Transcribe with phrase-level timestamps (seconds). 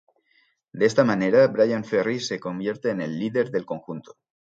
[0.73, 4.15] De esta manera Bryan Ferry se convierte en el líder del conjunto.